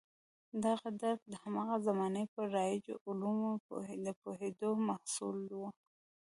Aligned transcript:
دغه 0.65 0.89
درک 1.01 1.21
د 1.31 1.33
هماغه 1.43 1.75
زمانې 1.87 2.23
پر 2.33 2.45
رایجو 2.57 2.95
علومو 3.07 3.51
د 4.05 4.07
پوهېدو 4.21 4.69
محصول 4.87 5.37
و. 5.59 5.61